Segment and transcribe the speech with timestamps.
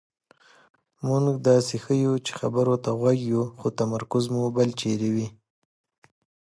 [1.07, 5.27] مونږ داسې ښیو چې خبرو ته غوږ یو خو تمرکز مو بل چېرې وي.